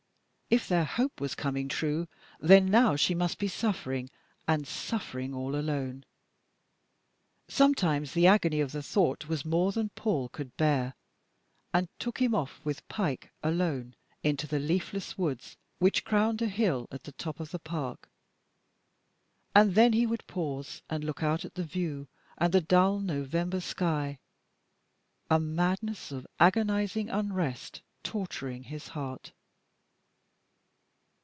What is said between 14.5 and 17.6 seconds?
leafless woods which crowned a hill at the top of the